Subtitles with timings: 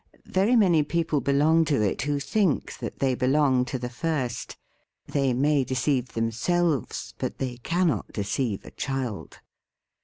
[0.25, 4.57] Very many people belong to it who think that they belong to the first.
[5.05, 9.41] They may deceive themselves, but they cannot de ceive a child.